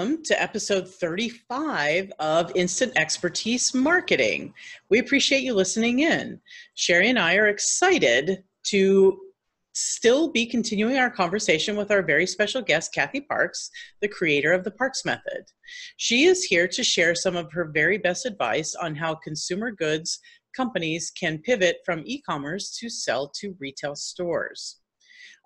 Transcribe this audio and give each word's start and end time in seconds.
Welcome 0.00 0.24
to 0.24 0.42
episode 0.42 0.88
35 0.88 2.10
of 2.20 2.52
Instant 2.54 2.94
Expertise 2.96 3.74
Marketing. 3.74 4.54
We 4.88 4.98
appreciate 4.98 5.42
you 5.42 5.52
listening 5.52 5.98
in. 5.98 6.40
Sherry 6.74 7.10
and 7.10 7.18
I 7.18 7.34
are 7.34 7.48
excited 7.48 8.42
to 8.68 9.20
still 9.74 10.32
be 10.32 10.46
continuing 10.46 10.96
our 10.96 11.10
conversation 11.10 11.76
with 11.76 11.90
our 11.90 12.00
very 12.00 12.26
special 12.26 12.62
guest, 12.62 12.94
Kathy 12.94 13.20
Parks, 13.20 13.68
the 14.00 14.08
creator 14.08 14.54
of 14.54 14.64
the 14.64 14.70
Parks 14.70 15.04
Method. 15.04 15.44
She 15.98 16.24
is 16.24 16.44
here 16.44 16.66
to 16.66 16.82
share 16.82 17.14
some 17.14 17.36
of 17.36 17.52
her 17.52 17.66
very 17.66 17.98
best 17.98 18.24
advice 18.24 18.74
on 18.74 18.94
how 18.94 19.16
consumer 19.16 19.70
goods 19.70 20.18
companies 20.56 21.10
can 21.10 21.42
pivot 21.42 21.76
from 21.84 22.04
e 22.06 22.22
commerce 22.22 22.74
to 22.78 22.88
sell 22.88 23.30
to 23.40 23.54
retail 23.60 23.94
stores. 23.94 24.80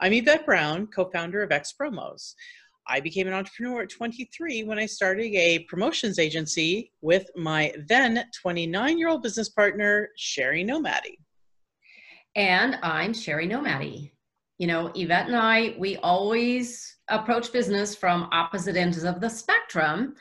I'm 0.00 0.12
Yvette 0.12 0.46
Brown, 0.46 0.86
co 0.86 1.10
founder 1.10 1.42
of 1.42 1.50
X 1.50 1.74
Promos. 1.76 2.34
I 2.86 3.00
became 3.00 3.26
an 3.26 3.32
entrepreneur 3.32 3.82
at 3.82 3.90
23 3.90 4.64
when 4.64 4.78
I 4.78 4.86
started 4.86 5.34
a 5.34 5.60
promotions 5.60 6.18
agency 6.18 6.92
with 7.00 7.30
my 7.34 7.72
then 7.88 8.24
29 8.40 8.98
year 8.98 9.08
old 9.08 9.22
business 9.22 9.48
partner, 9.48 10.10
Sherry 10.16 10.64
Nomadi. 10.64 11.18
And 12.36 12.78
I'm 12.82 13.14
Sherry 13.14 13.48
Nomadi. 13.48 14.10
You 14.58 14.66
know, 14.66 14.92
Yvette 14.94 15.26
and 15.26 15.36
I, 15.36 15.74
we 15.78 15.96
always 15.98 16.96
approach 17.08 17.52
business 17.52 17.94
from 17.94 18.28
opposite 18.32 18.76
ends 18.76 19.02
of 19.02 19.20
the 19.20 19.28
spectrum, 19.28 20.14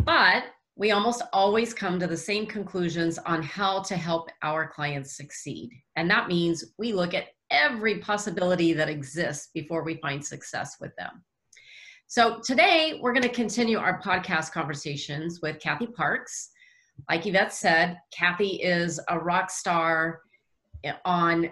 but 0.00 0.44
we 0.76 0.92
almost 0.92 1.22
always 1.32 1.74
come 1.74 1.98
to 1.98 2.06
the 2.06 2.16
same 2.16 2.46
conclusions 2.46 3.18
on 3.18 3.42
how 3.42 3.82
to 3.82 3.96
help 3.96 4.30
our 4.42 4.68
clients 4.68 5.16
succeed. 5.16 5.70
And 5.96 6.10
that 6.10 6.28
means 6.28 6.72
we 6.78 6.92
look 6.92 7.14
at 7.14 7.28
every 7.50 7.98
possibility 7.98 8.72
that 8.74 8.88
exists 8.88 9.48
before 9.54 9.82
we 9.82 9.96
find 9.96 10.24
success 10.24 10.76
with 10.80 10.94
them. 10.96 11.24
So 12.10 12.40
today 12.42 12.98
we're 13.02 13.12
going 13.12 13.22
to 13.22 13.28
continue 13.28 13.76
our 13.76 14.00
podcast 14.00 14.50
conversations 14.50 15.40
with 15.42 15.60
Kathy 15.60 15.86
Parks. 15.86 16.48
Like 17.06 17.26
Yvette 17.26 17.52
said, 17.52 17.98
Kathy 18.14 18.62
is 18.62 18.98
a 19.10 19.18
rock 19.18 19.50
star 19.50 20.22
on 21.04 21.50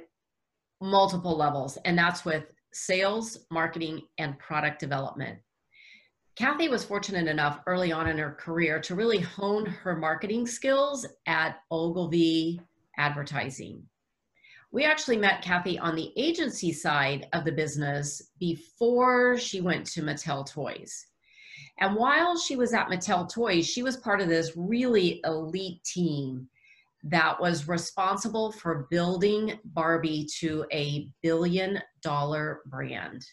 multiple 0.81 1.37
levels, 1.37 1.77
and 1.85 1.99
that's 1.99 2.25
with 2.25 2.45
sales, 2.73 3.41
marketing, 3.51 4.01
and 4.17 4.39
product 4.39 4.81
development. 4.81 5.39
Kathy 6.37 6.71
was 6.71 6.83
fortunate 6.83 7.29
enough 7.29 7.61
early 7.67 7.93
on 7.93 8.09
in 8.09 8.17
her 8.17 8.33
career 8.33 8.81
to 8.81 8.95
really 8.95 9.21
hone 9.21 9.67
her 9.67 9.95
marketing 9.95 10.47
skills 10.47 11.07
at 11.27 11.57
Ogilvy 11.71 12.63
Advertising. 12.97 13.87
We 14.73 14.85
actually 14.85 15.17
met 15.17 15.43
Kathy 15.43 15.79
on 15.79 15.95
the 15.95 16.13
agency 16.17 16.73
side 16.73 17.29
of 17.33 17.45
the 17.45 17.53
business 17.53 18.21
before 18.39 19.39
she 19.39 19.61
went 19.61 19.87
to 19.87 20.03
Mattel 20.03 20.45
Toys. 20.51 21.07
And 21.79 21.95
while 21.95 22.39
she 22.39 22.57
was 22.57 22.73
at 22.73 22.89
Mattel 22.89 23.31
Toys, 23.33 23.67
she 23.67 23.83
was 23.83 23.97
part 23.97 24.21
of 24.21 24.29
this 24.29 24.57
really 24.57 25.21
elite 25.25 25.83
team 25.85 26.49
that 27.05 27.41
was 27.41 27.69
responsible 27.69 28.51
for 28.51 28.87
building 28.91 29.59
Barbie 29.65 30.27
to 30.41 30.65
a 30.73 31.09
billion 31.23 31.81
dollar 32.03 32.63
brand. 32.67 33.25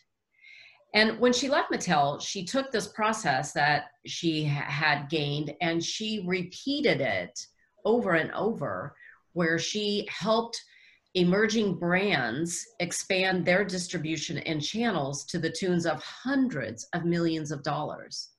And 0.94 1.20
when 1.20 1.34
she 1.34 1.50
left 1.50 1.72
Mattel, 1.72 2.22
she 2.22 2.46
took 2.46 2.72
this 2.72 2.88
process 2.88 3.52
that 3.54 3.86
she 4.06 4.44
had 4.44 5.10
gained 5.10 5.56
and 5.60 5.84
she 5.84 6.24
repeated 6.28 7.02
it 7.02 7.48
over 7.84 8.14
and 8.14 8.32
over, 8.34 8.96
where 9.34 9.58
she 9.58 10.08
helped 10.12 10.62
emerging 11.16 11.76
brands 11.76 12.66
expand 12.80 13.46
their 13.46 13.64
distribution 13.64 14.40
and 14.40 14.64
channels 14.64 15.26
to 15.26 15.38
the 15.38 15.50
tunes 15.50 15.86
of 15.86 16.02
hundreds 16.04 16.88
of 16.94 17.06
millions 17.06 17.52
of 17.52 17.64
dollars. 17.64 18.30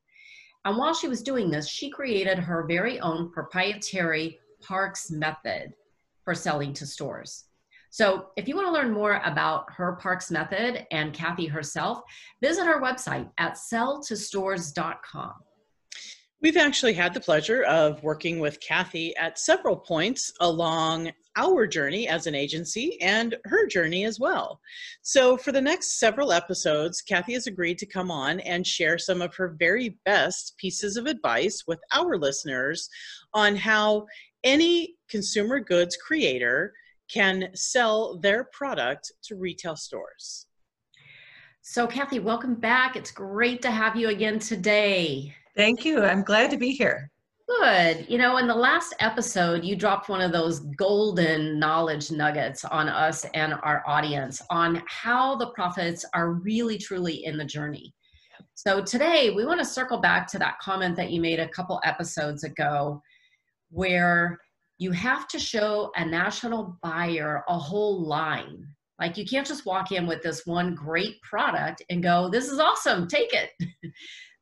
And 0.64 0.76
while 0.76 0.94
she 0.94 1.08
was 1.08 1.22
doing 1.22 1.50
this, 1.50 1.68
she 1.68 1.90
created 1.90 2.38
her 2.38 2.66
very 2.66 2.98
own 3.00 3.30
proprietary 3.30 4.38
Parks 4.62 5.10
method 5.10 5.74
for 6.24 6.34
selling 6.34 6.72
to 6.72 6.86
stores. 6.86 7.44
So 7.90 8.30
if 8.36 8.48
you 8.48 8.56
want 8.56 8.66
to 8.66 8.72
learn 8.72 8.92
more 8.92 9.20
about 9.24 9.66
her 9.72 9.92
Parks 9.92 10.30
method 10.30 10.86
and 10.90 11.12
Kathy 11.12 11.46
herself, 11.46 12.00
visit 12.40 12.64
her 12.64 12.80
website 12.80 13.30
at 13.38 13.54
selltostores.com. 13.54 15.34
We've 16.40 16.56
actually 16.56 16.94
had 16.94 17.14
the 17.14 17.20
pleasure 17.20 17.62
of 17.62 18.02
working 18.02 18.40
with 18.40 18.58
Kathy 18.60 19.14
at 19.16 19.38
several 19.38 19.76
points 19.76 20.32
along 20.40 21.12
our 21.36 21.66
journey 21.66 22.08
as 22.08 22.26
an 22.26 22.34
agency 22.34 23.00
and 23.00 23.36
her 23.44 23.66
journey 23.66 24.04
as 24.04 24.20
well. 24.20 24.60
So, 25.02 25.36
for 25.36 25.52
the 25.52 25.60
next 25.60 25.98
several 25.98 26.32
episodes, 26.32 27.02
Kathy 27.02 27.34
has 27.34 27.46
agreed 27.46 27.78
to 27.78 27.86
come 27.86 28.10
on 28.10 28.40
and 28.40 28.66
share 28.66 28.98
some 28.98 29.22
of 29.22 29.34
her 29.34 29.56
very 29.58 29.98
best 30.04 30.54
pieces 30.58 30.96
of 30.96 31.06
advice 31.06 31.64
with 31.66 31.80
our 31.92 32.16
listeners 32.16 32.88
on 33.32 33.56
how 33.56 34.06
any 34.44 34.94
consumer 35.08 35.60
goods 35.60 35.96
creator 35.96 36.72
can 37.12 37.48
sell 37.54 38.18
their 38.18 38.44
product 38.52 39.12
to 39.24 39.36
retail 39.36 39.76
stores. 39.76 40.46
So, 41.62 41.86
Kathy, 41.86 42.18
welcome 42.18 42.54
back. 42.54 42.94
It's 42.94 43.10
great 43.10 43.62
to 43.62 43.70
have 43.70 43.96
you 43.96 44.08
again 44.08 44.38
today. 44.38 45.34
Thank 45.56 45.84
you. 45.84 46.02
I'm 46.02 46.22
glad 46.22 46.50
to 46.50 46.56
be 46.56 46.72
here. 46.72 47.10
Good. 47.46 48.06
You 48.08 48.16
know, 48.16 48.38
in 48.38 48.46
the 48.46 48.54
last 48.54 48.94
episode, 49.00 49.64
you 49.64 49.76
dropped 49.76 50.08
one 50.08 50.22
of 50.22 50.32
those 50.32 50.60
golden 50.78 51.58
knowledge 51.58 52.10
nuggets 52.10 52.64
on 52.64 52.88
us 52.88 53.26
and 53.34 53.54
our 53.62 53.82
audience 53.86 54.40
on 54.48 54.82
how 54.86 55.36
the 55.36 55.48
profits 55.48 56.06
are 56.14 56.32
really, 56.32 56.78
truly 56.78 57.24
in 57.26 57.36
the 57.36 57.44
journey. 57.44 57.92
So 58.54 58.82
today, 58.82 59.30
we 59.30 59.44
want 59.44 59.60
to 59.60 59.66
circle 59.66 59.98
back 59.98 60.26
to 60.28 60.38
that 60.38 60.58
comment 60.58 60.96
that 60.96 61.10
you 61.10 61.20
made 61.20 61.38
a 61.38 61.48
couple 61.48 61.80
episodes 61.84 62.44
ago 62.44 63.02
where 63.68 64.38
you 64.78 64.92
have 64.92 65.28
to 65.28 65.38
show 65.38 65.90
a 65.96 66.04
national 66.04 66.78
buyer 66.82 67.44
a 67.48 67.58
whole 67.58 68.06
line. 68.06 68.66
Like 68.98 69.18
you 69.18 69.26
can't 69.26 69.46
just 69.46 69.66
walk 69.66 69.92
in 69.92 70.06
with 70.06 70.22
this 70.22 70.46
one 70.46 70.74
great 70.74 71.20
product 71.22 71.82
and 71.90 72.02
go, 72.02 72.30
this 72.30 72.48
is 72.48 72.58
awesome, 72.58 73.06
take 73.06 73.34
it. 73.34 73.50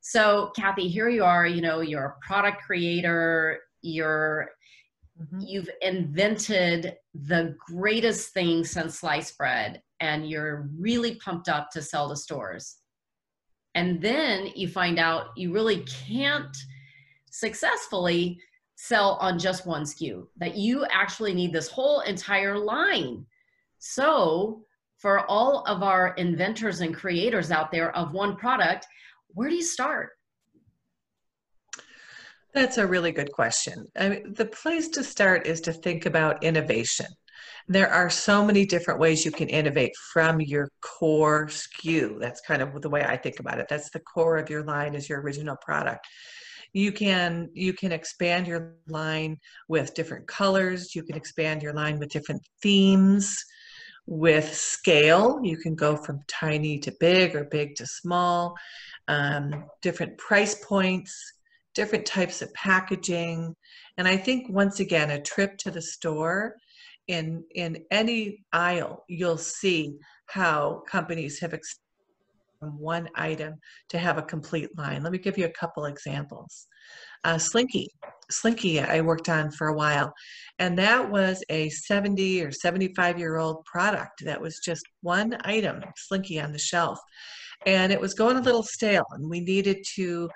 So, 0.02 0.50
Kathy, 0.56 0.88
here 0.88 1.08
you 1.08 1.22
are, 1.22 1.46
you 1.46 1.62
know, 1.62 1.80
you're 1.80 2.16
a 2.20 2.26
product 2.26 2.62
creator, 2.64 3.60
you're 3.82 4.50
mm-hmm. 5.20 5.40
you've 5.40 5.70
invented 5.80 6.96
the 7.14 7.54
greatest 7.68 8.34
thing 8.34 8.64
since 8.64 8.98
sliced 8.98 9.38
bread 9.38 9.80
and 10.00 10.28
you're 10.28 10.68
really 10.76 11.14
pumped 11.16 11.48
up 11.48 11.70
to 11.70 11.80
sell 11.80 12.08
to 12.08 12.16
stores. 12.16 12.78
And 13.76 14.02
then 14.02 14.48
you 14.56 14.66
find 14.66 14.98
out 14.98 15.28
you 15.36 15.52
really 15.52 15.84
can't 15.84 16.54
successfully 17.30 18.40
sell 18.74 19.16
on 19.20 19.38
just 19.38 19.66
one 19.66 19.84
SKU, 19.84 20.26
that 20.36 20.56
you 20.56 20.84
actually 20.90 21.32
need 21.32 21.52
this 21.52 21.68
whole 21.68 22.00
entire 22.00 22.58
line. 22.58 23.24
So, 23.78 24.64
for 24.98 25.28
all 25.30 25.64
of 25.66 25.82
our 25.84 26.14
inventors 26.14 26.80
and 26.80 26.94
creators 26.94 27.52
out 27.52 27.70
there 27.70 27.94
of 27.96 28.12
one 28.12 28.36
product, 28.36 28.86
where 29.34 29.48
do 29.48 29.54
you 29.54 29.62
start? 29.62 30.10
That's 32.54 32.76
a 32.76 32.86
really 32.86 33.12
good 33.12 33.32
question. 33.32 33.86
I 33.96 34.08
mean, 34.10 34.34
the 34.34 34.44
place 34.44 34.88
to 34.90 35.04
start 35.04 35.46
is 35.46 35.60
to 35.62 35.72
think 35.72 36.04
about 36.04 36.44
innovation. 36.44 37.06
There 37.68 37.88
are 37.88 38.10
so 38.10 38.44
many 38.44 38.66
different 38.66 39.00
ways 39.00 39.24
you 39.24 39.30
can 39.30 39.48
innovate 39.48 39.92
from 40.12 40.40
your 40.40 40.68
core 40.80 41.46
SKU. 41.46 42.20
That's 42.20 42.40
kind 42.42 42.60
of 42.60 42.82
the 42.82 42.90
way 42.90 43.04
I 43.04 43.16
think 43.16 43.40
about 43.40 43.58
it. 43.58 43.66
That's 43.70 43.90
the 43.90 44.00
core 44.00 44.36
of 44.36 44.50
your 44.50 44.64
line 44.64 44.94
is 44.94 45.08
your 45.08 45.20
original 45.20 45.56
product. 45.56 46.06
You 46.74 46.92
can 46.92 47.50
you 47.54 47.72
can 47.72 47.92
expand 47.92 48.46
your 48.46 48.74
line 48.88 49.38
with 49.68 49.94
different 49.94 50.26
colors. 50.26 50.94
You 50.94 51.02
can 51.02 51.16
expand 51.16 51.62
your 51.62 51.74
line 51.74 51.98
with 51.98 52.10
different 52.10 52.42
themes. 52.62 53.36
With 54.06 54.52
scale, 54.52 55.38
you 55.44 55.56
can 55.56 55.76
go 55.76 55.96
from 55.96 56.20
tiny 56.26 56.78
to 56.80 56.92
big 56.98 57.36
or 57.36 57.44
big 57.44 57.76
to 57.76 57.86
small 57.86 58.56
um, 59.08 59.64
different 59.80 60.16
price 60.18 60.54
points, 60.64 61.14
different 61.74 62.06
types 62.06 62.42
of 62.42 62.52
packaging. 62.54 63.54
And 63.98 64.06
I 64.06 64.16
think 64.16 64.48
once 64.48 64.80
again, 64.80 65.10
a 65.10 65.20
trip 65.20 65.56
to 65.58 65.70
the 65.70 65.82
store 65.82 66.56
in 67.08 67.44
in 67.54 67.84
any 67.90 68.44
aisle, 68.52 69.04
you'll 69.08 69.38
see 69.38 69.96
how 70.26 70.82
companies 70.88 71.40
have 71.40 71.52
from 72.60 72.78
one 72.78 73.08
item 73.16 73.54
to 73.88 73.98
have 73.98 74.18
a 74.18 74.22
complete 74.22 74.70
line. 74.78 75.02
Let 75.02 75.10
me 75.10 75.18
give 75.18 75.36
you 75.36 75.46
a 75.46 75.50
couple 75.50 75.86
examples. 75.86 76.68
Uh, 77.24 77.36
Slinky, 77.36 77.88
Slinky 78.30 78.80
I 78.80 79.00
worked 79.00 79.28
on 79.28 79.50
for 79.50 79.66
a 79.66 79.74
while, 79.74 80.12
and 80.60 80.78
that 80.78 81.10
was 81.10 81.42
a 81.50 81.68
70 81.70 82.42
or 82.44 82.52
75 82.52 83.18
year 83.18 83.36
old 83.36 83.64
product 83.64 84.24
that 84.24 84.40
was 84.40 84.60
just 84.64 84.84
one 85.00 85.36
item, 85.44 85.82
Slinky 85.96 86.40
on 86.40 86.52
the 86.52 86.58
shelf 86.58 87.00
and 87.66 87.92
it 87.92 88.00
was 88.00 88.14
going 88.14 88.36
a 88.36 88.40
little 88.40 88.62
stale 88.62 89.06
and 89.12 89.28
we 89.28 89.40
needed 89.40 89.78
to 89.94 90.28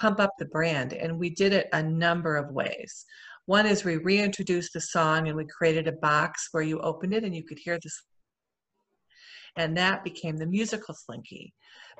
pump 0.00 0.20
up 0.20 0.30
the 0.38 0.46
brand 0.46 0.92
and 0.92 1.18
we 1.18 1.30
did 1.30 1.52
it 1.52 1.68
a 1.72 1.82
number 1.82 2.36
of 2.36 2.52
ways 2.52 3.04
one 3.46 3.66
is 3.66 3.84
we 3.84 3.96
reintroduced 3.96 4.72
the 4.72 4.80
song 4.80 5.28
and 5.28 5.36
we 5.36 5.44
created 5.46 5.88
a 5.88 5.92
box 5.92 6.48
where 6.52 6.62
you 6.62 6.78
opened 6.80 7.12
it 7.12 7.24
and 7.24 7.34
you 7.34 7.44
could 7.44 7.58
hear 7.58 7.78
this 7.82 8.02
and 9.56 9.76
that 9.76 10.04
became 10.04 10.36
the 10.36 10.46
musical 10.46 10.94
slinky. 10.94 11.52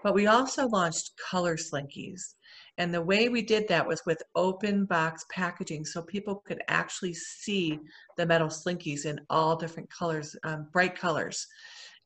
But 0.02 0.14
we 0.14 0.26
also 0.26 0.66
launched 0.68 1.12
color 1.30 1.56
slinkies. 1.56 2.34
And 2.78 2.92
the 2.92 3.02
way 3.02 3.28
we 3.28 3.42
did 3.42 3.68
that 3.68 3.86
was 3.86 4.02
with 4.06 4.22
open 4.34 4.86
box 4.86 5.24
packaging 5.30 5.84
so 5.84 6.02
people 6.02 6.42
could 6.46 6.62
actually 6.68 7.14
see 7.14 7.78
the 8.16 8.26
metal 8.26 8.48
slinkies 8.48 9.04
in 9.04 9.20
all 9.30 9.56
different 9.56 9.90
colors, 9.90 10.34
um, 10.44 10.68
bright 10.72 10.98
colors. 10.98 11.46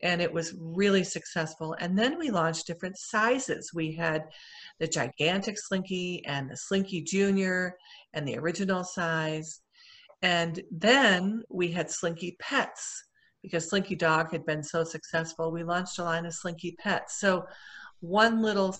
And 0.02 0.20
it 0.20 0.32
was 0.32 0.54
really 0.60 1.04
successful. 1.04 1.74
And 1.80 1.98
then 1.98 2.18
we 2.18 2.30
launched 2.30 2.66
different 2.66 2.98
sizes. 2.98 3.70
We 3.74 3.92
had 3.92 4.24
the 4.78 4.86
gigantic 4.86 5.56
slinky 5.58 6.22
and 6.26 6.50
the 6.50 6.56
slinky 6.56 7.02
junior 7.02 7.76
and 8.12 8.28
the 8.28 8.38
original 8.38 8.84
size. 8.84 9.60
And 10.22 10.60
then 10.70 11.42
we 11.48 11.72
had 11.72 11.90
slinky 11.90 12.36
pets 12.40 13.04
because 13.42 13.68
Slinky 13.68 13.94
Dog 13.94 14.32
had 14.32 14.44
been 14.44 14.62
so 14.62 14.82
successful. 14.82 15.52
We 15.52 15.62
launched 15.62 16.00
a 16.00 16.04
line 16.04 16.26
of 16.26 16.34
Slinky 16.34 16.76
Pets. 16.80 17.20
So 17.20 17.44
one 18.00 18.42
little 18.42 18.76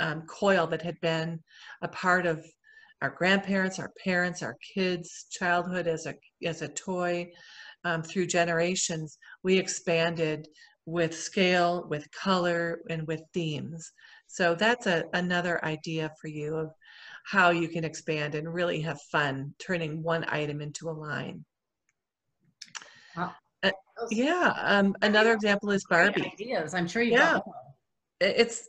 um, 0.00 0.22
coil 0.22 0.66
that 0.66 0.82
had 0.82 1.00
been 1.00 1.38
a 1.80 1.86
part 1.86 2.26
of 2.26 2.44
our 3.02 3.10
grandparents, 3.10 3.78
our 3.78 3.92
parents, 4.02 4.42
our 4.42 4.56
kids' 4.74 5.26
childhood 5.30 5.86
as 5.86 6.06
a 6.06 6.14
as 6.44 6.60
a 6.60 6.68
toy 6.68 7.30
um, 7.84 8.02
through 8.02 8.26
generations, 8.26 9.18
we 9.42 9.58
expanded 9.58 10.46
with 10.86 11.16
scale, 11.16 11.86
with 11.88 12.10
color, 12.12 12.80
and 12.88 13.06
with 13.06 13.22
themes. 13.32 13.92
So 14.26 14.54
that's 14.54 14.86
a, 14.86 15.04
another 15.12 15.64
idea 15.64 16.10
for 16.20 16.28
you 16.28 16.56
of 16.56 16.70
how 17.26 17.50
you 17.50 17.68
can 17.68 17.84
expand 17.84 18.34
and 18.34 18.52
really 18.52 18.80
have 18.80 19.00
fun 19.12 19.54
turning 19.58 20.02
one 20.02 20.24
item 20.28 20.60
into 20.60 20.88
a 20.88 20.92
line. 20.92 21.44
Wow. 23.16 23.32
Uh, 23.62 23.70
yeah, 24.10 24.54
um, 24.62 24.94
another 25.02 25.32
example 25.32 25.70
is 25.70 25.84
Barbie. 25.88 26.32
Ideas, 26.32 26.74
I'm 26.74 26.88
sure 26.88 27.02
you. 27.02 27.12
Yeah, 27.12 27.40
it's 28.20 28.68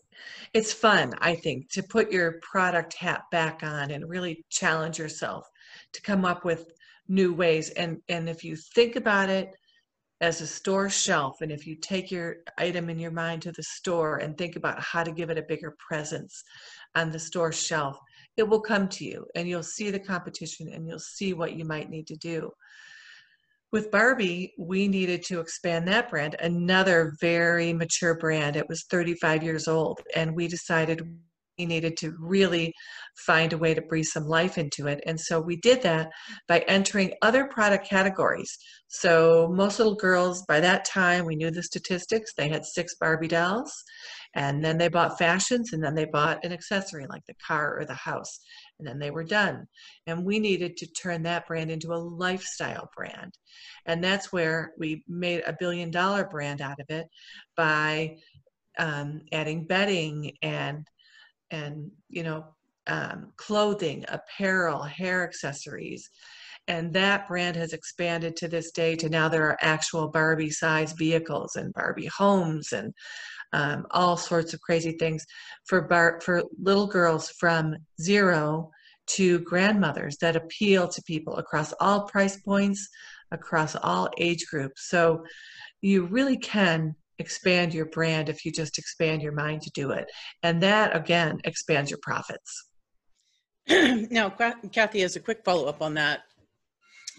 it's 0.54 0.74
fun. 0.74 1.14
I 1.20 1.36
think 1.36 1.70
to 1.72 1.84
put 1.84 2.12
your 2.12 2.40
product 2.42 2.96
hat 2.96 3.22
back 3.32 3.64
on 3.64 3.92
and 3.92 4.10
really 4.10 4.44
challenge 4.50 5.00
yourself 5.00 5.48
to 5.94 6.02
come 6.02 6.26
up 6.26 6.44
with 6.44 6.72
new 7.08 7.34
ways. 7.34 7.70
And 7.72 7.98
and 8.10 8.30
if 8.30 8.44
you 8.44 8.56
think 8.56 8.96
about 8.96 9.30
it 9.30 9.50
as 10.22 10.42
a 10.42 10.48
store 10.48 10.90
shelf, 10.90 11.42
and 11.42 11.52
if 11.52 11.66
you 11.66 11.76
take 11.76 12.12
your 12.12 12.38
item 12.58 12.90
in 12.90 13.00
your 13.00 13.12
mind 13.12 13.42
to 13.44 13.52
the 13.52 13.64
store 13.64 14.18
and 14.18 14.38
think 14.38 14.56
about 14.56 14.80
how 14.80 15.04
to 15.04 15.12
give 15.12 15.30
it 15.30 15.38
a 15.38 15.44
bigger 15.44 15.76
presence 15.88 16.44
on 16.96 17.12
the 17.12 17.20
store 17.20 17.52
shelf, 17.52 17.98
it 18.38 18.48
will 18.48 18.62
come 18.62 18.88
to 18.90 19.06
you, 19.06 19.26
and 19.36 19.48
you'll 19.48 19.64
see 19.64 19.90
the 19.90 20.00
competition, 20.00 20.72
and 20.72 20.88
you'll 20.88 21.00
see 21.00 21.34
what 21.34 21.54
you 21.54 21.66
might 21.66 21.90
need 21.90 22.08
to 22.08 22.16
do 22.18 22.52
with 23.72 23.90
Barbie, 23.90 24.54
we 24.58 24.88
needed 24.88 25.24
to 25.24 25.40
expand 25.40 25.88
that 25.88 26.10
brand, 26.10 26.36
another 26.40 27.16
very 27.22 27.72
mature 27.72 28.16
brand. 28.16 28.56
It 28.58 28.68
was 28.68 28.84
35 28.84 29.44
years 29.44 29.68
old, 29.68 30.02
and 30.16 30.36
we 30.36 30.48
decided 30.48 31.18
needed 31.66 31.98
to 31.98 32.14
really 32.20 32.74
find 33.26 33.54
a 33.54 33.58
way 33.58 33.74
to 33.74 33.82
breathe 33.82 34.06
some 34.06 34.26
life 34.26 34.58
into 34.58 34.88
it. 34.88 35.02
And 35.06 35.20
so 35.20 35.40
we 35.40 35.58
did 35.58 35.82
that 35.84 36.10
by 36.48 36.60
entering 36.68 37.14
other 37.22 37.48
product 37.48 37.88
categories. 37.88 38.58
So 38.88 39.50
most 39.54 39.80
little 39.80 39.96
girls, 39.96 40.44
by 40.48 40.60
that 40.62 40.86
time, 40.86 41.26
we 41.26 41.36
knew 41.36 41.52
the 41.52 41.64
statistics, 41.64 42.34
they 42.36 42.50
had 42.50 42.66
six 42.66 42.96
Barbie 43.00 43.28
dolls. 43.28 43.72
And 44.34 44.64
then 44.64 44.78
they 44.78 44.88
bought 44.88 45.18
fashions, 45.18 45.74
and 45.74 45.84
then 45.84 45.94
they 45.94 46.06
bought 46.06 46.46
an 46.46 46.54
accessory 46.54 47.06
like 47.10 47.24
the 47.28 47.36
car 47.46 47.78
or 47.78 47.86
the 47.86 47.94
house, 47.94 48.40
and 48.80 48.88
then 48.88 48.98
they 48.98 49.12
were 49.12 49.26
done. 49.26 49.66
And 50.08 50.26
we 50.26 50.40
needed 50.40 50.78
to 50.78 50.88
turn 50.88 51.24
that 51.24 51.48
brand 51.48 51.70
into 51.70 51.92
a 51.92 52.00
lifestyle 52.00 52.90
brand. 52.96 53.34
And 53.86 54.02
that's 54.02 54.32
where 54.32 54.72
we 54.80 55.04
made 55.08 55.44
a 55.46 55.56
billion 55.60 55.92
dollar 55.92 56.26
brand 56.26 56.62
out 56.62 56.80
of 56.80 56.86
it 56.90 57.08
by 57.58 58.16
um, 58.80 59.22
adding 59.34 59.66
bedding 59.66 60.32
and 60.42 60.88
and 61.52 61.92
you 62.10 62.24
know 62.24 62.46
um, 62.88 63.32
clothing, 63.38 64.06
apparel, 64.08 64.82
hair 64.82 65.24
accessories. 65.24 66.10
And 66.68 66.94
that 66.94 67.28
brand 67.28 67.56
has 67.56 67.74
expanded 67.74 68.36
to 68.38 68.48
this 68.48 68.72
day 68.72 68.96
to 68.98 69.10
now 69.10 69.30
there 69.30 69.46
are 69.46 69.58
actual 69.62 70.10
Barbie 70.10 70.52
size 70.52 70.94
vehicles 70.94 71.56
and 71.56 71.74
Barbie 71.74 72.10
homes 72.16 72.72
and 72.72 72.94
um, 73.54 73.86
all 73.92 74.16
sorts 74.16 74.54
of 74.54 74.62
crazy 74.62 74.94
things 74.94 75.26
for 75.68 75.82
bar- 75.82 76.22
for 76.24 76.44
little 76.62 76.88
girls 76.88 77.30
from 77.40 77.76
zero 78.02 78.70
to 79.08 79.40
grandmothers 79.40 80.18
that 80.18 80.36
appeal 80.36 80.88
to 80.88 81.02
people 81.04 81.36
across 81.36 81.74
all 81.82 82.08
price 82.08 82.38
points, 82.42 82.88
across 83.32 83.76
all 83.76 84.10
age 84.18 84.46
groups. 84.50 84.88
So 84.88 85.26
you 85.82 86.06
really 86.06 86.38
can 86.38 86.96
expand 87.22 87.74
your 87.74 87.86
brand 87.86 88.28
if 88.28 88.44
you 88.44 88.52
just 88.52 88.78
expand 88.78 89.22
your 89.22 89.32
mind 89.32 89.62
to 89.62 89.72
do 89.74 89.92
it. 89.92 90.12
And 90.44 90.62
that 90.62 90.96
again 90.96 91.40
expands 91.46 91.90
your 91.90 92.00
profits. 92.02 92.68
now, 93.70 94.30
Kathy, 94.72 95.04
as 95.04 95.16
a 95.16 95.20
quick 95.20 95.44
follow 95.46 95.68
up 95.68 95.82
on 95.82 95.94
that, 95.94 96.22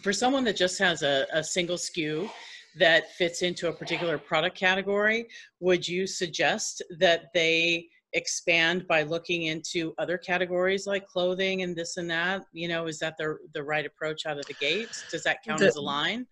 for 0.03 0.13
someone 0.13 0.45
that 0.45 0.57
just 0.57 0.79
has 0.79 1.03
a, 1.03 1.27
a 1.33 1.43
single 1.43 1.77
SKU 1.77 2.29
that 2.77 3.13
fits 3.13 3.43
into 3.43 3.69
a 3.69 3.73
particular 3.73 4.19
product 4.19 4.59
category, 4.59 5.29
would 5.61 5.87
you 5.87 6.07
suggest 6.07 6.83
that 6.99 7.33
they 7.33 7.87
expand 8.15 8.87
by 8.89 9.03
looking 9.03 9.45
into 9.45 9.95
other 9.99 10.19
categories 10.19 10.87
like 10.87 11.07
clothing 11.07 11.63
and 11.63 11.77
this 11.77 11.97
and 11.97 12.11
that? 12.11 12.45
You 12.53 12.69
know, 12.69 12.87
is 12.87 12.99
that 12.99 13.17
the 13.19 13.37
the 13.55 13.63
right 13.63 13.87
approach 13.87 14.27
out 14.27 14.39
of 14.39 14.47
the 14.47 14.55
gate? 14.55 14.89
Does 15.11 15.23
that 15.25 15.43
count 15.47 15.61
the, 15.61 15.67
as 15.67 15.77
a 15.77 15.81
line? 15.81 16.27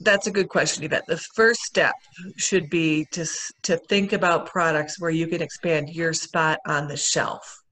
That's 0.00 0.26
a 0.26 0.30
good 0.30 0.48
question, 0.48 0.84
Yvette. 0.84 1.06
The 1.06 1.16
first 1.34 1.60
step 1.60 1.94
should 2.36 2.68
be 2.68 3.06
to 3.12 3.26
to 3.62 3.76
think 3.76 4.12
about 4.12 4.46
products 4.46 5.00
where 5.00 5.10
you 5.10 5.26
can 5.26 5.40
expand 5.40 5.90
your 5.90 6.12
spot 6.12 6.58
on 6.66 6.88
the 6.88 6.96
shelf. 6.96 7.62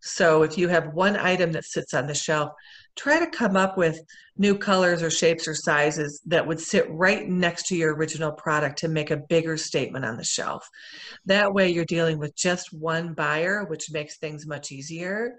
So 0.00 0.42
if 0.42 0.56
you 0.56 0.68
have 0.68 0.94
one 0.94 1.16
item 1.16 1.52
that 1.52 1.64
sits 1.64 1.92
on 1.92 2.06
the 2.06 2.14
shelf, 2.14 2.52
try 2.96 3.18
to 3.18 3.30
come 3.30 3.56
up 3.56 3.76
with 3.76 4.00
new 4.38 4.56
colors 4.56 5.02
or 5.02 5.10
shapes 5.10 5.48
or 5.48 5.54
sizes 5.54 6.20
that 6.26 6.46
would 6.46 6.60
sit 6.60 6.86
right 6.90 7.28
next 7.28 7.66
to 7.66 7.76
your 7.76 7.94
original 7.94 8.32
product 8.32 8.78
to 8.78 8.88
make 8.88 9.10
a 9.10 9.16
bigger 9.16 9.56
statement 9.56 10.04
on 10.04 10.16
the 10.16 10.24
shelf. 10.24 10.68
That 11.24 11.52
way, 11.52 11.70
you're 11.70 11.84
dealing 11.84 12.18
with 12.18 12.36
just 12.36 12.72
one 12.72 13.14
buyer, 13.14 13.64
which 13.64 13.90
makes 13.90 14.18
things 14.18 14.46
much 14.46 14.72
easier. 14.72 15.36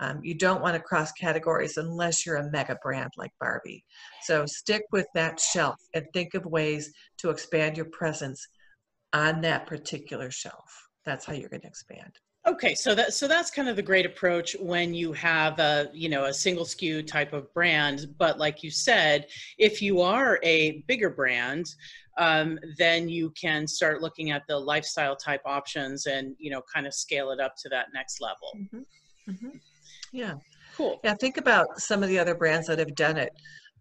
Um, 0.00 0.20
you 0.22 0.34
don't 0.34 0.60
want 0.60 0.74
to 0.74 0.80
cross 0.80 1.12
categories 1.12 1.76
unless 1.76 2.26
you're 2.26 2.36
a 2.36 2.50
mega 2.50 2.76
brand 2.82 3.12
like 3.16 3.32
Barbie. 3.40 3.84
So 4.24 4.44
stick 4.46 4.82
with 4.92 5.06
that 5.14 5.40
shelf 5.40 5.76
and 5.94 6.04
think 6.12 6.34
of 6.34 6.44
ways 6.44 6.92
to 7.18 7.30
expand 7.30 7.76
your 7.76 7.86
presence 7.86 8.46
on 9.12 9.40
that 9.42 9.66
particular 9.66 10.30
shelf. 10.30 10.88
That's 11.04 11.24
how 11.24 11.32
you're 11.32 11.48
going 11.48 11.62
to 11.62 11.68
expand. 11.68 12.12
Okay, 12.46 12.76
so 12.76 12.94
that 12.94 13.12
so 13.12 13.26
that's 13.26 13.50
kind 13.50 13.68
of 13.68 13.74
the 13.74 13.82
great 13.82 14.06
approach 14.06 14.54
when 14.60 14.94
you 14.94 15.12
have 15.14 15.58
a 15.58 15.88
you 15.92 16.08
know 16.08 16.26
a 16.26 16.32
single 16.32 16.64
SKU 16.64 17.04
type 17.04 17.32
of 17.32 17.52
brand. 17.52 18.06
But 18.18 18.38
like 18.38 18.62
you 18.62 18.70
said, 18.70 19.26
if 19.58 19.82
you 19.82 20.00
are 20.00 20.38
a 20.44 20.84
bigger 20.86 21.10
brand, 21.10 21.66
um, 22.18 22.56
then 22.78 23.08
you 23.08 23.30
can 23.30 23.66
start 23.66 24.00
looking 24.00 24.30
at 24.30 24.42
the 24.46 24.56
lifestyle 24.56 25.16
type 25.16 25.40
options 25.44 26.06
and 26.06 26.36
you 26.38 26.50
know 26.50 26.62
kind 26.72 26.86
of 26.86 26.94
scale 26.94 27.32
it 27.32 27.40
up 27.40 27.54
to 27.62 27.68
that 27.70 27.86
next 27.92 28.20
level. 28.20 28.52
Mm-hmm. 28.56 29.30
Mm-hmm. 29.32 29.58
Yeah. 30.12 30.34
Cool. 30.76 31.00
Yeah. 31.04 31.14
Think 31.14 31.36
about 31.36 31.80
some 31.80 32.02
of 32.02 32.08
the 32.08 32.18
other 32.18 32.34
brands 32.34 32.66
that 32.66 32.78
have 32.78 32.94
done 32.94 33.16
it. 33.16 33.30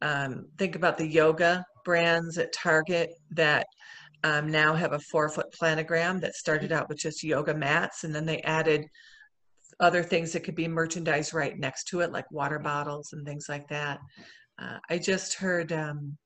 Um, 0.02 0.48
think 0.58 0.76
about 0.76 0.98
the 0.98 1.08
yoga 1.08 1.66
brands 1.84 2.38
at 2.38 2.54
Target 2.54 3.12
that 3.32 3.66
um, 4.26 4.50
now 4.50 4.74
have 4.74 4.94
a 4.94 5.00
four 5.00 5.30
foot 5.30 5.54
planogram 5.60 6.20
that 6.22 6.34
started 6.34 6.72
out 6.72 6.90
with 6.90 6.98
just 6.98 7.24
yoga 7.24 7.54
mats 7.54 8.04
and 8.04 8.14
then 8.14 8.26
they 8.26 8.42
added 8.42 8.86
other 9.80 10.02
things 10.02 10.34
that 10.34 10.44
could 10.44 10.56
be 10.56 10.68
merchandise 10.68 11.32
right 11.32 11.60
next 11.60 11.84
to 11.86 12.00
it 12.00 12.12
like 12.12 12.30
water 12.32 12.58
bottles 12.58 13.14
and 13.14 13.24
things 13.26 13.46
like 13.50 13.68
that 13.68 14.00
uh, 14.60 14.78
i 14.90 14.98
just 14.98 15.36
heard 15.36 15.72
um, 15.74 16.18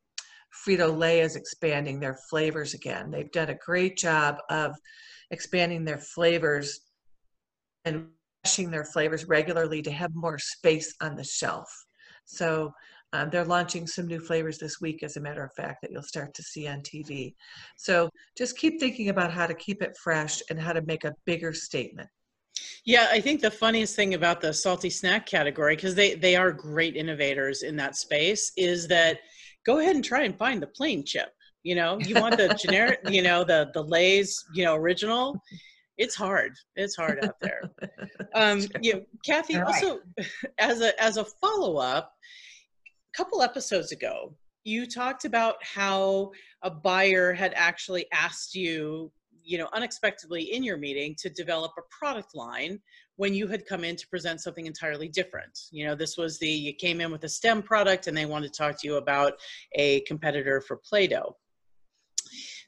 frito-lay 0.66 1.20
is 1.20 1.36
expanding 1.36 2.00
their 2.00 2.18
flavors 2.30 2.74
again 2.74 3.12
they've 3.12 3.32
done 3.32 3.50
a 3.50 3.56
great 3.66 3.98
job 3.98 4.38
of 4.50 4.74
expanding 5.32 5.84
their 5.84 5.98
flavors 5.98 6.80
and 7.84 8.08
their 8.58 8.86
flavors 8.86 9.26
regularly 9.26 9.82
to 9.82 9.92
have 9.92 10.12
more 10.16 10.38
space 10.38 10.96
on 11.02 11.16
the 11.16 11.24
shelf 11.24 11.70
so 12.26 12.74
um, 13.12 13.30
they're 13.32 13.46
launching 13.46 13.88
some 13.88 14.06
new 14.06 14.20
flavors 14.20 14.60
this 14.60 14.80
week, 14.80 15.02
as 15.02 15.18
a 15.18 15.20
matter 15.20 15.44
of 15.44 15.54
fact, 15.54 15.82
that 15.82 15.92
you'll 15.92 16.04
start 16.04 16.34
to 16.36 16.44
see 16.44 16.68
on 16.68 16.82
TV. 16.82 17.34
So 17.76 18.10
just 18.38 18.58
keep 18.58 18.80
thinking 18.80 19.10
about 19.10 19.32
how 19.32 19.48
to 19.48 19.56
keep 19.56 19.82
it 19.82 19.98
fresh 19.98 20.42
and 20.50 20.60
how 20.60 20.74
to 20.74 20.82
make 20.84 21.06
a 21.06 21.16
bigger 21.26 21.52
statement. 21.52 22.08
Yeah, 22.86 23.08
I 23.12 23.20
think 23.20 23.42
the 23.42 23.52
funniest 23.52 23.96
thing 23.96 24.14
about 24.14 24.42
the 24.42 24.54
salty 24.54 24.90
snack 24.90 25.26
category, 25.26 25.76
because 25.76 25.96
they, 25.96 26.16
they 26.16 26.36
are 26.36 26.52
great 26.52 26.96
innovators 26.96 27.64
in 27.64 27.76
that 27.78 27.96
space, 27.96 28.52
is 28.58 28.88
that 28.90 29.20
go 29.66 29.80
ahead 29.80 29.96
and 29.96 30.06
try 30.06 30.24
and 30.24 30.38
find 30.38 30.62
the 30.62 30.68
plain 30.68 31.04
chip. 31.04 31.30
You 31.64 31.76
know, 31.76 32.00
you 32.00 32.16
want 32.16 32.38
the 32.38 32.54
generic, 32.62 33.00
you 33.10 33.22
know, 33.22 33.44
the 33.44 33.70
the 33.74 33.84
Lay's, 33.84 34.46
you 34.54 34.64
know, 34.64 34.76
original. 34.76 35.42
It's 35.98 36.16
hard. 36.16 36.54
It's 36.78 36.96
hard 36.96 37.24
out 37.26 37.36
there. 37.42 37.62
Um, 38.34 38.66
you 38.82 38.94
know, 38.94 39.02
Kathy, 39.26 39.58
also 39.58 40.00
as 40.60 40.82
a 40.82 41.02
as 41.02 41.18
a 41.18 41.26
follow 41.26 41.78
up, 41.78 42.14
a 43.14 43.18
couple 43.18 43.42
episodes 43.42 43.92
ago, 43.92 44.36
you 44.64 44.86
talked 44.86 45.26
about 45.26 45.56
how 45.64 46.32
a 46.62 46.70
buyer 46.70 47.34
had 47.34 47.54
actually 47.56 48.06
asked 48.12 48.56
you, 48.56 49.12
you 49.44 49.58
know, 49.58 49.70
unexpectedly 49.74 50.54
in 50.54 50.64
your 50.64 50.78
meeting 50.78 51.16
to 51.20 51.30
develop 51.30 51.72
a 51.78 51.82
product 51.90 52.36
line 52.36 52.80
when 53.16 53.34
you 53.34 53.48
had 53.48 53.66
come 53.66 53.84
in 53.84 53.98
to 53.98 54.08
present 54.08 54.40
something 54.40 54.66
entirely 54.66 55.10
different. 55.10 55.60
You 55.72 55.88
know, 55.88 55.96
this 55.96 56.18
was 56.18 56.40
the, 56.40 56.48
you 56.48 56.74
came 56.74 57.02
in 57.02 57.12
with 57.12 57.24
a 57.26 57.30
STEM 57.30 57.64
product 57.64 58.08
and 58.08 58.16
they 58.16 58.26
wanted 58.26 58.54
to 58.54 58.58
talk 58.58 58.80
to 58.80 58.88
you 58.88 58.96
about 58.96 59.34
a 59.74 60.00
competitor 60.02 60.62
for 60.62 60.78
Play 60.78 61.08
Doh. 61.08 61.36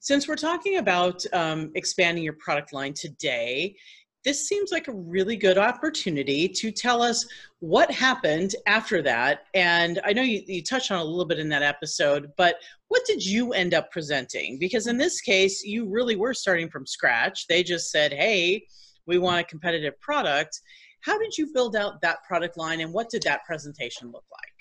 Since 0.01 0.27
we're 0.27 0.35
talking 0.35 0.77
about 0.77 1.23
um, 1.31 1.71
expanding 1.75 2.23
your 2.23 2.33
product 2.33 2.73
line 2.73 2.93
today, 2.93 3.75
this 4.23 4.47
seems 4.47 4.71
like 4.71 4.87
a 4.87 4.93
really 4.93 5.35
good 5.35 5.57
opportunity 5.57 6.47
to 6.47 6.71
tell 6.71 7.01
us 7.01 7.25
what 7.59 7.89
happened 7.89 8.55
after 8.67 9.01
that. 9.01 9.45
And 9.53 9.99
I 10.05 10.13
know 10.13 10.21
you, 10.21 10.43
you, 10.45 10.63
touched 10.63 10.91
on 10.91 10.99
a 10.99 11.03
little 11.03 11.25
bit 11.25 11.39
in 11.39 11.49
that 11.49 11.63
episode, 11.63 12.31
but 12.37 12.55
what 12.89 13.03
did 13.05 13.25
you 13.25 13.53
end 13.53 13.73
up 13.73 13.91
presenting? 13.91 14.59
Because 14.59 14.87
in 14.87 14.97
this 14.97 15.21
case, 15.21 15.63
you 15.63 15.89
really 15.89 16.15
were 16.15 16.33
starting 16.33 16.69
from 16.69 16.85
scratch. 16.85 17.47
They 17.47 17.63
just 17.63 17.89
said, 17.91 18.13
hey, 18.13 18.65
we 19.07 19.17
want 19.17 19.41
a 19.41 19.43
competitive 19.43 19.99
product. 20.01 20.59
How 21.01 21.17
did 21.17 21.35
you 21.37 21.51
build 21.53 21.75
out 21.75 22.01
that 22.01 22.23
product 22.27 22.57
line 22.57 22.81
and 22.81 22.93
what 22.93 23.09
did 23.09 23.23
that 23.23 23.43
presentation 23.45 24.11
look 24.11 24.25
like? 24.31 24.51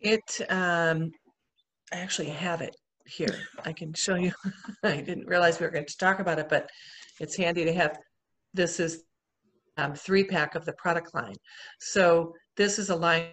It, 0.00 0.50
um, 0.50 1.12
I 1.92 1.96
actually 1.96 2.30
have 2.30 2.62
it 2.62 2.74
here. 3.06 3.36
I 3.64 3.72
can 3.72 3.92
show 3.94 4.16
you. 4.16 4.32
I 4.82 5.00
didn't 5.00 5.26
realize 5.26 5.60
we 5.60 5.66
were 5.66 5.72
going 5.72 5.86
to 5.86 5.96
talk 5.98 6.18
about 6.18 6.38
it, 6.40 6.48
but 6.48 6.68
it's 7.20 7.36
handy 7.36 7.64
to 7.64 7.72
have 7.72 7.98
this 8.54 8.80
is 8.80 9.04
um, 9.76 9.94
three 9.94 10.24
pack 10.24 10.54
of 10.54 10.64
the 10.64 10.72
product 10.74 11.14
line. 11.14 11.36
So 11.80 12.34
this 12.56 12.78
is 12.78 12.90
a 12.90 12.96
line 12.96 13.28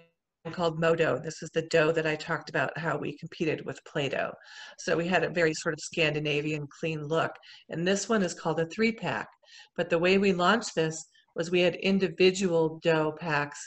called 0.51 0.79
Modo. 0.79 1.19
This 1.19 1.43
is 1.43 1.49
the 1.49 1.63
dough 1.63 1.91
that 1.91 2.07
I 2.07 2.15
talked 2.15 2.49
about 2.49 2.77
how 2.77 2.97
we 2.97 3.17
competed 3.17 3.65
with 3.65 3.83
Play-Doh. 3.85 4.31
So 4.77 4.95
we 4.95 5.07
had 5.07 5.23
a 5.23 5.29
very 5.29 5.53
sort 5.53 5.73
of 5.73 5.79
Scandinavian 5.81 6.67
clean 6.79 7.05
look. 7.05 7.31
And 7.69 7.85
this 7.85 8.07
one 8.07 8.23
is 8.23 8.33
called 8.33 8.59
a 8.59 8.65
three 8.67 8.93
pack. 8.93 9.27
But 9.75 9.89
the 9.89 9.99
way 9.99 10.17
we 10.17 10.33
launched 10.33 10.75
this 10.75 11.05
was 11.35 11.51
we 11.51 11.61
had 11.61 11.75
individual 11.75 12.79
dough 12.81 13.13
packs 13.19 13.59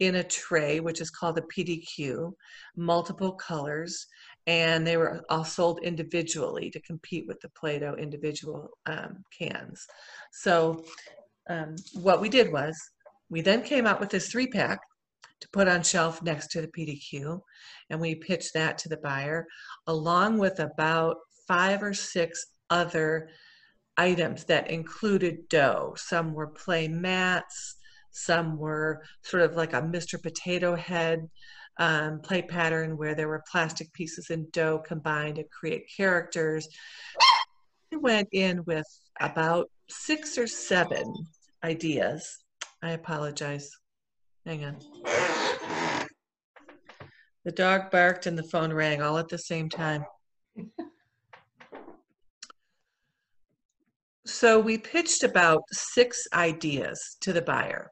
in 0.00 0.16
a 0.16 0.24
tray, 0.24 0.80
which 0.80 1.00
is 1.00 1.10
called 1.10 1.38
a 1.38 1.42
PDQ, 1.42 2.32
multiple 2.76 3.32
colors, 3.32 4.06
and 4.46 4.86
they 4.86 4.96
were 4.96 5.24
all 5.30 5.44
sold 5.44 5.80
individually 5.82 6.70
to 6.70 6.80
compete 6.80 7.26
with 7.26 7.40
the 7.40 7.48
Play-Doh 7.50 7.96
individual 7.96 8.70
um, 8.86 9.24
cans. 9.36 9.86
So 10.32 10.84
um, 11.48 11.76
what 11.94 12.20
we 12.20 12.28
did 12.28 12.52
was 12.52 12.76
we 13.30 13.40
then 13.40 13.62
came 13.62 13.86
out 13.86 14.00
with 14.00 14.10
this 14.10 14.28
three 14.28 14.46
pack 14.46 14.80
to 15.40 15.48
put 15.50 15.68
on 15.68 15.82
shelf 15.82 16.22
next 16.22 16.48
to 16.48 16.60
the 16.60 16.68
PDQ, 16.68 17.40
and 17.90 18.00
we 18.00 18.14
pitched 18.14 18.54
that 18.54 18.78
to 18.78 18.88
the 18.88 18.98
buyer 18.98 19.46
along 19.86 20.38
with 20.38 20.60
about 20.60 21.16
five 21.46 21.82
or 21.82 21.94
six 21.94 22.46
other 22.70 23.28
items 23.96 24.44
that 24.44 24.70
included 24.70 25.48
dough. 25.48 25.94
Some 25.96 26.32
were 26.34 26.48
play 26.48 26.88
mats, 26.88 27.76
some 28.10 28.56
were 28.56 29.02
sort 29.22 29.42
of 29.42 29.56
like 29.56 29.72
a 29.72 29.82
Mr. 29.82 30.22
Potato 30.22 30.76
Head 30.76 31.28
um, 31.78 32.20
play 32.20 32.42
pattern 32.42 32.96
where 32.96 33.14
there 33.14 33.28
were 33.28 33.42
plastic 33.50 33.92
pieces 33.92 34.30
and 34.30 34.50
dough 34.52 34.82
combined 34.86 35.36
to 35.36 35.44
create 35.44 35.90
characters. 35.94 36.68
I 37.92 37.96
went 37.96 38.28
in 38.32 38.64
with 38.64 38.86
about 39.20 39.70
six 39.88 40.38
or 40.38 40.46
seven 40.46 41.12
ideas. 41.62 42.38
I 42.82 42.90
apologize. 42.90 43.70
Hang 44.46 44.64
on. 44.64 44.76
The 47.44 47.52
dog 47.52 47.90
barked 47.90 48.26
and 48.26 48.38
the 48.38 48.42
phone 48.42 48.72
rang 48.72 49.02
all 49.02 49.18
at 49.18 49.28
the 49.28 49.38
same 49.38 49.68
time. 49.68 50.04
so 54.26 54.58
we 54.58 54.78
pitched 54.78 55.22
about 55.22 55.62
six 55.70 56.26
ideas 56.32 57.16
to 57.20 57.32
the 57.32 57.42
buyer, 57.42 57.90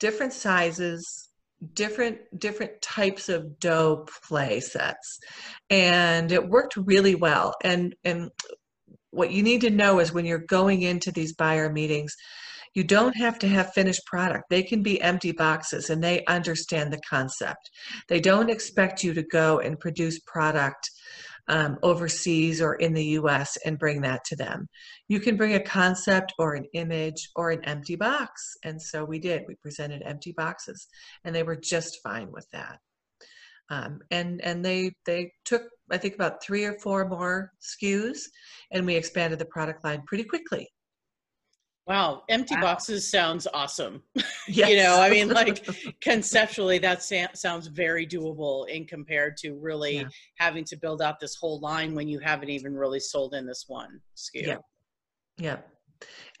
different 0.00 0.32
sizes, 0.32 1.29
different 1.74 2.18
different 2.38 2.80
types 2.80 3.28
of 3.28 3.58
dough 3.58 4.06
play 4.26 4.60
sets. 4.60 5.18
And 5.68 6.32
it 6.32 6.48
worked 6.48 6.76
really 6.76 7.14
well. 7.14 7.54
And 7.62 7.94
and 8.04 8.30
what 9.10 9.32
you 9.32 9.42
need 9.42 9.60
to 9.62 9.70
know 9.70 9.98
is 9.98 10.12
when 10.12 10.24
you're 10.24 10.38
going 10.38 10.82
into 10.82 11.10
these 11.10 11.34
buyer 11.34 11.70
meetings 11.70 12.14
you 12.74 12.84
don't 12.84 13.16
have 13.16 13.38
to 13.40 13.48
have 13.48 13.72
finished 13.72 14.06
product. 14.06 14.44
They 14.48 14.62
can 14.62 14.82
be 14.82 15.00
empty 15.00 15.32
boxes 15.32 15.90
and 15.90 16.02
they 16.02 16.24
understand 16.26 16.92
the 16.92 17.00
concept. 17.08 17.70
They 18.08 18.20
don't 18.20 18.50
expect 18.50 19.02
you 19.02 19.12
to 19.14 19.22
go 19.22 19.58
and 19.58 19.78
produce 19.78 20.20
product 20.20 20.88
um, 21.48 21.78
overseas 21.82 22.60
or 22.60 22.74
in 22.74 22.94
the 22.94 23.04
US 23.04 23.56
and 23.64 23.78
bring 23.78 24.02
that 24.02 24.24
to 24.26 24.36
them. 24.36 24.68
You 25.08 25.20
can 25.20 25.36
bring 25.36 25.54
a 25.54 25.60
concept 25.60 26.32
or 26.38 26.54
an 26.54 26.66
image 26.74 27.30
or 27.36 27.50
an 27.50 27.64
empty 27.64 27.96
box. 27.96 28.56
And 28.64 28.80
so 28.80 29.04
we 29.04 29.18
did. 29.18 29.44
We 29.46 29.56
presented 29.56 30.02
empty 30.04 30.32
boxes 30.32 30.86
and 31.24 31.34
they 31.34 31.42
were 31.42 31.56
just 31.56 31.98
fine 32.02 32.30
with 32.32 32.46
that. 32.52 32.78
Um, 33.70 34.00
and 34.10 34.40
and 34.42 34.64
they 34.64 34.92
they 35.06 35.32
took 35.44 35.62
I 35.90 35.98
think 35.98 36.14
about 36.14 36.42
three 36.42 36.64
or 36.64 36.78
four 36.80 37.08
more 37.08 37.52
SKUs, 37.62 38.18
and 38.72 38.84
we 38.84 38.96
expanded 38.96 39.38
the 39.38 39.44
product 39.44 39.84
line 39.84 40.02
pretty 40.06 40.24
quickly. 40.24 40.68
Wow, 41.90 42.22
empty 42.28 42.54
wow. 42.54 42.60
boxes 42.60 43.10
sounds 43.10 43.48
awesome. 43.52 44.02
Yes. 44.48 44.70
you 44.70 44.76
know, 44.78 45.00
I 45.00 45.10
mean, 45.10 45.28
like 45.28 45.64
conceptually, 46.00 46.78
that 46.78 47.04
sounds 47.04 47.66
very 47.68 48.04
doable 48.04 48.68
in 48.68 48.84
compared 48.84 49.36
to 49.38 49.54
really 49.54 49.98
yeah. 49.98 50.08
having 50.38 50.64
to 50.64 50.76
build 50.76 51.02
out 51.02 51.20
this 51.20 51.36
whole 51.36 51.60
line 51.60 51.94
when 51.94 52.08
you 52.08 52.18
haven't 52.18 52.48
even 52.48 52.74
really 52.74 52.98
sold 52.98 53.34
in 53.34 53.46
this 53.46 53.66
one 53.68 54.00
SKU. 54.16 54.46
Yeah. 54.46 54.56
Yeah. 55.38 55.58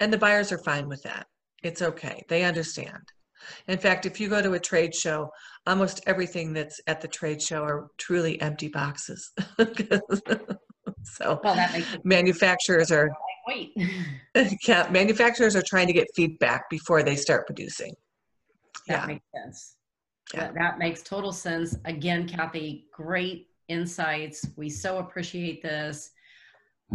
And 0.00 0.12
the 0.12 0.18
buyers 0.18 0.50
are 0.50 0.58
fine 0.58 0.88
with 0.88 1.02
that. 1.04 1.26
It's 1.62 1.82
okay. 1.82 2.24
They 2.28 2.42
understand. 2.42 3.12
In 3.68 3.78
fact, 3.78 4.06
if 4.06 4.18
you 4.18 4.28
go 4.28 4.42
to 4.42 4.54
a 4.54 4.58
trade 4.58 4.92
show, 4.92 5.30
almost 5.68 6.02
everything 6.06 6.52
that's 6.52 6.80
at 6.88 7.00
the 7.00 7.08
trade 7.08 7.40
show 7.40 7.62
are 7.62 7.88
truly 7.96 8.40
empty 8.40 8.68
boxes. 8.68 9.30
so 11.02 11.40
well, 11.42 11.82
manufacturers 12.04 12.90
are 12.90 13.10
wait. 13.48 13.72
yeah, 14.66 14.88
manufacturers 14.90 15.56
are 15.56 15.62
trying 15.62 15.86
to 15.86 15.92
get 15.92 16.06
feedback 16.14 16.68
before 16.70 17.02
they 17.02 17.16
start 17.16 17.46
producing. 17.46 17.94
That 18.86 19.00
yeah. 19.00 19.06
makes 19.06 19.24
sense. 19.34 19.76
Yeah. 20.34 20.40
That, 20.40 20.54
that 20.54 20.78
makes 20.78 21.02
total 21.02 21.32
sense. 21.32 21.76
Again, 21.84 22.28
Kathy, 22.28 22.86
great 22.92 23.48
insights. 23.68 24.46
We 24.56 24.68
so 24.68 24.98
appreciate 24.98 25.62
this. 25.62 26.10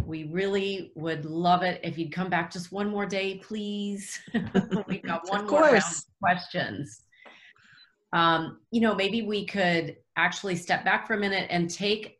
We 0.04 0.24
really 0.24 0.92
would 0.94 1.24
love 1.24 1.62
it 1.62 1.80
if 1.82 1.96
you'd 1.96 2.12
come 2.12 2.28
back 2.28 2.52
just 2.52 2.70
one 2.70 2.90
more 2.90 3.06
day, 3.06 3.38
please. 3.38 4.18
We've 4.88 5.02
got 5.02 5.22
one 5.28 5.46
more 5.46 5.62
round 5.62 5.76
of 5.76 6.04
questions. 6.22 7.02
Um, 8.12 8.60
you 8.70 8.80
know, 8.80 8.94
maybe 8.94 9.22
we 9.22 9.46
could 9.46 9.96
actually 10.16 10.56
step 10.56 10.84
back 10.84 11.06
for 11.06 11.14
a 11.14 11.18
minute 11.18 11.46
and 11.50 11.70
take 11.70 12.18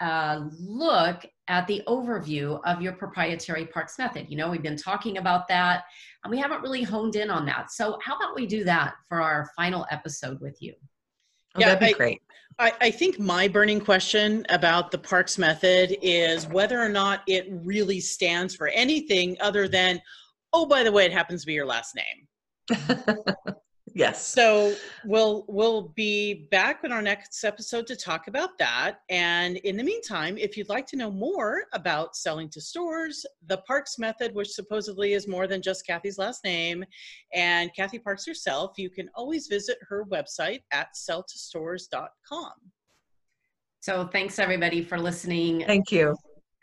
a 0.00 0.48
look 0.58 1.24
at 1.48 1.66
the 1.66 1.82
overview 1.88 2.60
of 2.64 2.80
your 2.82 2.92
proprietary 2.92 3.66
parks 3.66 3.98
method. 3.98 4.26
You 4.28 4.36
know, 4.36 4.50
we've 4.50 4.62
been 4.62 4.76
talking 4.76 5.18
about 5.18 5.48
that 5.48 5.84
and 6.24 6.30
we 6.30 6.38
haven't 6.38 6.62
really 6.62 6.82
honed 6.82 7.16
in 7.16 7.30
on 7.30 7.46
that. 7.46 7.70
So 7.72 7.98
how 8.02 8.16
about 8.16 8.36
we 8.36 8.46
do 8.46 8.64
that 8.64 8.94
for 9.08 9.20
our 9.20 9.50
final 9.56 9.86
episode 9.90 10.40
with 10.40 10.60
you? 10.60 10.74
Oh, 11.54 11.60
yeah, 11.60 11.74
that'd 11.74 11.80
be 11.80 11.94
I, 11.94 11.96
great. 11.96 12.22
I, 12.58 12.72
I 12.80 12.90
think 12.90 13.18
my 13.18 13.48
burning 13.48 13.80
question 13.80 14.44
about 14.48 14.90
the 14.90 14.98
parks 14.98 15.38
method 15.38 15.96
is 16.02 16.46
whether 16.48 16.80
or 16.80 16.88
not 16.88 17.22
it 17.26 17.46
really 17.50 18.00
stands 18.00 18.54
for 18.54 18.68
anything 18.68 19.36
other 19.40 19.68
than, 19.68 20.00
oh, 20.52 20.66
by 20.66 20.82
the 20.82 20.92
way, 20.92 21.06
it 21.06 21.12
happens 21.12 21.42
to 21.42 21.46
be 21.46 21.54
your 21.54 21.66
last 21.66 21.94
name. 21.96 22.84
Yes. 23.98 24.24
So 24.24 24.76
we'll 25.04 25.44
we'll 25.48 25.88
be 25.96 26.46
back 26.52 26.84
in 26.84 26.92
our 26.92 27.02
next 27.02 27.42
episode 27.42 27.84
to 27.88 27.96
talk 27.96 28.28
about 28.28 28.56
that. 28.58 29.00
And 29.10 29.56
in 29.56 29.76
the 29.76 29.82
meantime, 29.82 30.38
if 30.38 30.56
you'd 30.56 30.68
like 30.68 30.86
to 30.88 30.96
know 30.96 31.10
more 31.10 31.64
about 31.72 32.14
selling 32.14 32.48
to 32.50 32.60
stores, 32.60 33.26
the 33.48 33.56
Parks 33.66 33.98
method, 33.98 34.32
which 34.36 34.50
supposedly 34.50 35.14
is 35.14 35.26
more 35.26 35.48
than 35.48 35.60
just 35.60 35.84
Kathy's 35.84 36.16
last 36.16 36.44
name, 36.44 36.84
and 37.34 37.74
Kathy 37.74 37.98
Parks 37.98 38.24
herself, 38.24 38.78
you 38.78 38.88
can 38.88 39.10
always 39.16 39.48
visit 39.48 39.78
her 39.88 40.04
website 40.04 40.60
at 40.70 40.90
selltostores.com. 40.94 42.52
So 43.80 44.06
thanks 44.06 44.38
everybody 44.38 44.80
for 44.80 45.00
listening. 45.00 45.64
Thank 45.66 45.90
you. 45.90 46.14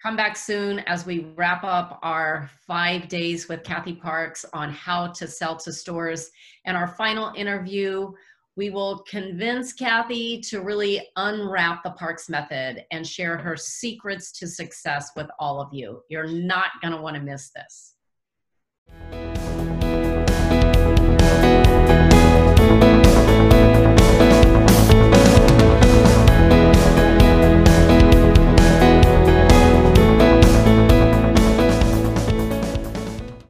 Come 0.05 0.15
back 0.15 0.37
soon 0.37 0.81
as 0.81 1.03
we 1.03 1.31
wrap 1.35 1.63
up 1.63 1.97
our 2.03 2.47
five 2.67 3.07
days 3.07 3.49
with 3.49 3.63
Kathy 3.63 3.93
Parks 3.93 4.45
on 4.53 4.69
how 4.69 5.07
to 5.07 5.27
sell 5.27 5.55
to 5.55 5.73
stores. 5.73 6.29
And 6.65 6.77
our 6.77 6.89
final 6.89 7.33
interview, 7.35 8.11
we 8.55 8.69
will 8.69 8.99
convince 9.09 9.73
Kathy 9.73 10.41
to 10.41 10.61
really 10.61 11.07
unwrap 11.15 11.81
the 11.81 11.89
Parks 11.89 12.29
method 12.29 12.85
and 12.91 13.07
share 13.07 13.35
her 13.35 13.57
secrets 13.57 14.31
to 14.33 14.47
success 14.47 15.09
with 15.15 15.25
all 15.39 15.59
of 15.59 15.73
you. 15.73 16.03
You're 16.07 16.27
not 16.27 16.67
going 16.83 16.93
to 16.93 17.01
want 17.01 17.15
to 17.15 17.21
miss 17.23 17.49
this. 17.55 17.95